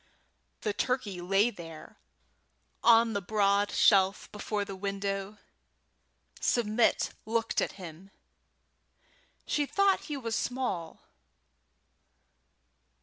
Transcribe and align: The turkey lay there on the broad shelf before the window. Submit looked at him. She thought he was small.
The 0.61 0.73
turkey 0.73 1.21
lay 1.21 1.51
there 1.51 1.99
on 2.83 3.13
the 3.13 3.21
broad 3.21 3.69
shelf 3.69 4.31
before 4.31 4.65
the 4.65 4.75
window. 4.75 5.37
Submit 6.39 7.11
looked 7.23 7.61
at 7.61 7.73
him. 7.73 8.09
She 9.45 9.67
thought 9.67 10.05
he 10.05 10.17
was 10.17 10.35
small. 10.35 11.01